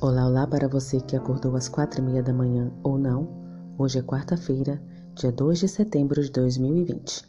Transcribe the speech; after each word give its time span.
Olá, 0.00 0.26
olá 0.26 0.46
para 0.46 0.68
você 0.68 1.00
que 1.00 1.16
acordou 1.16 1.54
às 1.54 1.68
quatro 1.68 2.00
e 2.00 2.04
meia 2.04 2.22
da 2.22 2.32
manhã 2.32 2.70
ou 2.82 2.98
não. 2.98 3.28
Hoje 3.78 4.00
é 4.00 4.02
quarta-feira, 4.02 4.82
dia 5.14 5.30
2 5.30 5.60
de 5.60 5.68
setembro 5.68 6.20
de 6.20 6.30
2020. 6.32 7.24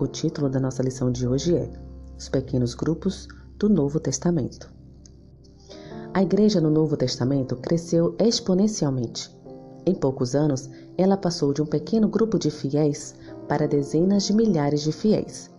O 0.00 0.06
título 0.08 0.50
da 0.50 0.58
nossa 0.58 0.82
lição 0.82 1.10
de 1.10 1.26
hoje 1.26 1.56
é 1.56 1.70
Os 2.18 2.28
Pequenos 2.28 2.74
Grupos 2.74 3.28
do 3.58 3.68
Novo 3.68 4.00
Testamento. 4.00 4.70
A 6.12 6.20
igreja 6.20 6.60
no 6.60 6.68
Novo 6.68 6.96
Testamento 6.96 7.56
cresceu 7.56 8.16
exponencialmente. 8.18 9.30
Em 9.86 9.94
poucos 9.94 10.34
anos, 10.34 10.68
ela 10.98 11.16
passou 11.16 11.54
de 11.54 11.62
um 11.62 11.66
pequeno 11.66 12.08
grupo 12.08 12.38
de 12.38 12.50
fiéis 12.50 13.14
para 13.48 13.68
dezenas 13.68 14.24
de 14.24 14.34
milhares 14.34 14.82
de 14.82 14.90
fiéis. 14.90 15.53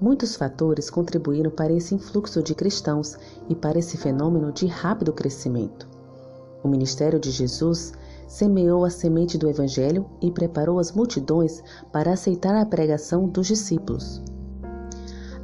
Muitos 0.00 0.36
fatores 0.36 0.90
contribuíram 0.90 1.50
para 1.50 1.72
esse 1.72 1.94
influxo 1.94 2.42
de 2.42 2.54
cristãos 2.54 3.16
e 3.48 3.54
para 3.54 3.78
esse 3.78 3.96
fenômeno 3.96 4.52
de 4.52 4.66
rápido 4.66 5.12
crescimento. 5.12 5.88
O 6.62 6.68
ministério 6.68 7.20
de 7.20 7.30
Jesus 7.30 7.92
semeou 8.26 8.84
a 8.84 8.90
semente 8.90 9.38
do 9.38 9.48
Evangelho 9.48 10.06
e 10.20 10.30
preparou 10.30 10.78
as 10.78 10.92
multidões 10.92 11.62
para 11.92 12.12
aceitar 12.12 12.54
a 12.56 12.66
pregação 12.66 13.28
dos 13.28 13.46
discípulos. 13.46 14.22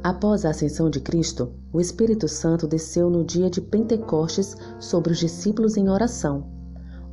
Após 0.03 0.45
a 0.45 0.49
ascensão 0.49 0.89
de 0.89 0.99
Cristo, 0.99 1.53
o 1.71 1.79
Espírito 1.79 2.27
Santo 2.27 2.67
desceu 2.67 3.09
no 3.09 3.23
dia 3.23 3.49
de 3.49 3.61
Pentecostes 3.61 4.57
sobre 4.79 5.13
os 5.13 5.19
discípulos 5.19 5.77
em 5.77 5.89
oração. 5.89 6.60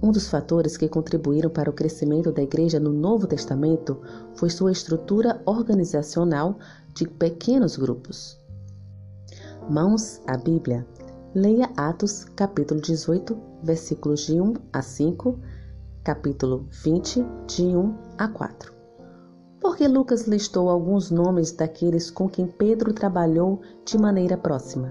Um 0.01 0.13
dos 0.13 0.29
fatores 0.29 0.77
que 0.77 0.89
contribuíram 0.89 1.51
para 1.51 1.69
o 1.69 1.73
crescimento 1.73 2.31
da 2.31 2.41
Igreja 2.41 2.79
no 2.79 2.93
Novo 2.93 3.27
Testamento 3.27 4.01
foi 4.37 4.49
sua 4.49 4.71
estrutura 4.71 5.43
organizacional 5.45 6.57
de 6.95 7.09
pequenos 7.09 7.77
grupos. 7.77 8.41
Mãos 9.69 10.21
à 10.25 10.37
Bíblia. 10.37 10.87
Leia 11.35 11.69
Atos, 11.77 12.25
capítulo 12.37 12.81
18, 12.81 13.37
versículos 13.63 14.21
de 14.21 14.41
1 14.41 14.55
a 14.73 14.83
5, 14.83 15.39
capítulo 16.05 16.67
20, 16.71 17.27
de 17.49 17.65
1 17.65 17.95
a 18.17 18.29
4. 18.29 18.73
Porque 19.61 19.89
Lucas 19.89 20.29
listou 20.29 20.71
alguns 20.71 21.11
nomes 21.11 21.51
daqueles 21.51 22.09
com 22.09 22.29
quem 22.29 22.47
Pedro 22.47 22.93
trabalhou 22.93 23.61
de 23.85 23.99
maneira 23.99 24.37
próxima. 24.37 24.91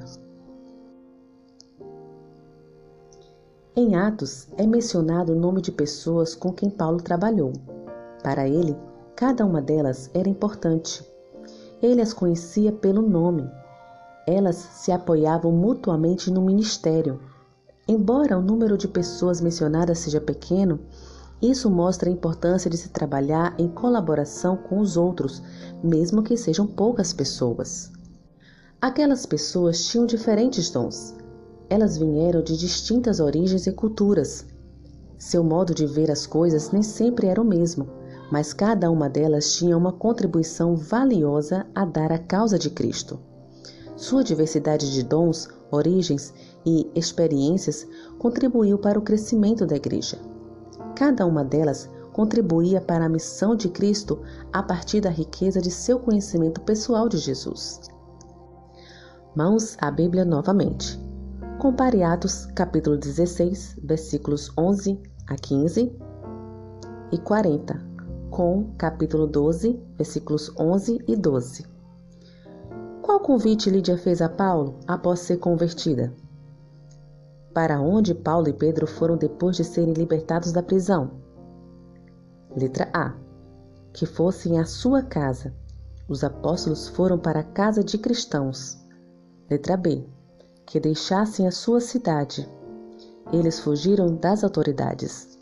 Em 3.77 3.95
Atos 3.95 4.49
é 4.57 4.67
mencionado 4.67 5.31
o 5.31 5.39
nome 5.39 5.61
de 5.61 5.71
pessoas 5.71 6.35
com 6.35 6.51
quem 6.51 6.69
Paulo 6.69 6.99
trabalhou. 6.99 7.53
Para 8.21 8.45
ele, 8.45 8.75
cada 9.15 9.45
uma 9.45 9.61
delas 9.61 10.09
era 10.13 10.27
importante 10.27 11.05
ele 11.81 12.01
as 12.01 12.13
conhecia 12.13 12.71
pelo 12.71 13.01
nome. 13.01 13.49
Elas 14.25 14.55
se 14.55 14.91
apoiavam 14.91 15.51
mutuamente 15.51 16.31
no 16.31 16.41
ministério. 16.41 17.19
Embora 17.87 18.37
o 18.37 18.41
número 18.41 18.77
de 18.77 18.87
pessoas 18.87 19.39
mencionadas 19.39 19.99
seja 19.99 20.19
pequeno, 20.19 20.79
isso 21.41 21.69
mostra 21.69 22.09
a 22.09 22.11
importância 22.11 22.69
de 22.69 22.77
se 22.77 22.89
trabalhar 22.89 23.55
em 23.57 23.67
colaboração 23.67 24.57
com 24.57 24.79
os 24.79 24.97
outros, 24.97 25.41
mesmo 25.83 26.23
que 26.23 26.35
sejam 26.35 26.65
poucas 26.65 27.13
pessoas. 27.13 27.91
Aquelas 28.81 29.25
pessoas 29.25 29.85
tinham 29.85 30.05
diferentes 30.05 30.69
dons. 30.69 31.15
Elas 31.69 31.97
vieram 31.97 32.41
de 32.41 32.57
distintas 32.57 33.19
origens 33.19 33.67
e 33.67 33.71
culturas. 33.71 34.45
Seu 35.17 35.43
modo 35.43 35.73
de 35.73 35.85
ver 35.85 36.09
as 36.11 36.25
coisas 36.25 36.71
nem 36.71 36.83
sempre 36.83 37.27
era 37.27 37.41
o 37.41 37.45
mesmo 37.45 37.87
mas 38.31 38.53
cada 38.53 38.91
uma 38.91 39.09
delas 39.09 39.53
tinha 39.53 39.77
uma 39.77 39.91
contribuição 39.91 40.75
valiosa 40.75 41.65
a 41.73 41.85
dar 41.85 42.11
à 42.11 42.19
causa 42.19 42.59
de 42.59 42.69
Cristo. 42.69 43.19
Sua 43.95 44.23
diversidade 44.23 44.93
de 44.93 45.03
dons, 45.03 45.47
origens 45.71 46.33
e 46.65 46.89
experiências 46.93 47.87
contribuiu 48.19 48.77
para 48.77 48.99
o 48.99 49.01
crescimento 49.01 49.65
da 49.65 49.75
igreja. 49.75 50.19
Cada 50.95 51.25
uma 51.25 51.43
delas 51.43 51.89
contribuía 52.13 52.81
para 52.81 53.05
a 53.05 53.09
missão 53.09 53.55
de 53.55 53.69
Cristo 53.69 54.19
a 54.51 54.61
partir 54.61 55.01
da 55.01 55.09
riqueza 55.09 55.61
de 55.61 55.71
seu 55.71 55.99
conhecimento 55.99 56.61
pessoal 56.61 57.07
de 57.07 57.17
Jesus. 57.17 57.81
Mãos 59.35 59.77
à 59.79 59.89
Bíblia 59.91 60.25
novamente. 60.25 61.06
Compare 61.59 62.03
Atos 62.03 62.45
capítulo 62.53 62.95
16, 62.97 63.79
versículos 63.83 64.51
11 64.55 65.01
a 65.25 65.35
15 65.35 65.91
e 67.11 67.17
40, 67.17 67.81
com 68.29 68.75
capítulo 68.77 69.25
12, 69.25 69.81
versículos 69.95 70.53
11 70.55 71.03
e 71.07 71.15
12. 71.15 71.65
Qual 73.01 73.19
convite 73.21 73.71
Lídia 73.71 73.97
fez 73.97 74.21
a 74.21 74.29
Paulo 74.29 74.77
após 74.87 75.21
ser 75.21 75.37
convertida? 75.37 76.13
Para 77.55 77.81
onde 77.81 78.13
Paulo 78.13 78.47
e 78.47 78.53
Pedro 78.53 78.85
foram 78.85 79.17
depois 79.17 79.55
de 79.57 79.63
serem 79.63 79.93
libertados 79.93 80.51
da 80.51 80.61
prisão? 80.61 81.09
Letra 82.55 82.87
A. 82.93 83.15
Que 83.93 84.05
fossem 84.05 84.59
à 84.59 84.65
sua 84.65 85.01
casa. 85.01 85.55
Os 86.07 86.23
apóstolos 86.23 86.87
foram 86.87 87.17
para 87.17 87.39
a 87.39 87.43
casa 87.43 87.83
de 87.83 87.97
cristãos. 87.97 88.77
Letra 89.49 89.75
B. 89.75 90.07
Que 90.67 90.81
deixassem 90.81 91.47
a 91.47 91.51
sua 91.51 91.79
cidade. 91.79 92.45
Eles 93.31 93.57
fugiram 93.57 94.13
das 94.13 94.43
autoridades. 94.43 95.37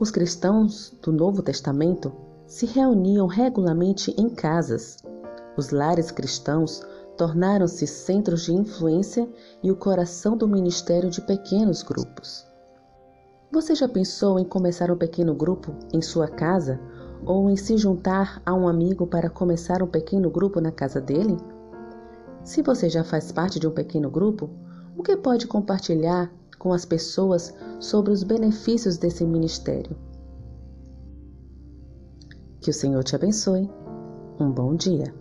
Os 0.00 0.10
cristãos 0.10 0.92
do 1.00 1.12
Novo 1.12 1.42
Testamento 1.42 2.12
se 2.44 2.66
reuniam 2.66 3.28
regularmente 3.28 4.12
em 4.18 4.28
casas. 4.28 4.96
Os 5.56 5.70
lares 5.70 6.10
cristãos 6.10 6.82
tornaram-se 7.16 7.86
centros 7.86 8.42
de 8.42 8.52
influência 8.52 9.28
e 9.62 9.70
o 9.70 9.76
coração 9.76 10.36
do 10.36 10.48
ministério 10.48 11.08
de 11.08 11.20
pequenos 11.20 11.84
grupos. 11.84 12.44
Você 13.52 13.76
já 13.76 13.88
pensou 13.88 14.40
em 14.40 14.44
começar 14.44 14.90
um 14.90 14.98
pequeno 14.98 15.36
grupo 15.36 15.72
em 15.94 16.02
sua 16.02 16.26
casa 16.26 16.80
ou 17.24 17.48
em 17.48 17.56
se 17.56 17.76
juntar 17.76 18.42
a 18.44 18.52
um 18.52 18.66
amigo 18.66 19.06
para 19.06 19.30
começar 19.30 19.84
um 19.84 19.86
pequeno 19.88 20.28
grupo 20.28 20.60
na 20.60 20.72
casa 20.72 21.00
dele? 21.00 21.36
Se 22.48 22.62
você 22.62 22.88
já 22.88 23.04
faz 23.04 23.30
parte 23.30 23.60
de 23.60 23.68
um 23.68 23.70
pequeno 23.70 24.10
grupo, 24.10 24.48
o 24.96 25.02
que 25.02 25.14
pode 25.18 25.46
compartilhar 25.46 26.32
com 26.58 26.72
as 26.72 26.86
pessoas 26.86 27.54
sobre 27.78 28.10
os 28.10 28.22
benefícios 28.22 28.96
desse 28.96 29.22
ministério. 29.22 29.94
Que 32.58 32.70
o 32.70 32.72
Senhor 32.72 33.04
te 33.04 33.14
abençoe. 33.14 33.70
Um 34.40 34.50
bom 34.50 34.74
dia. 34.74 35.14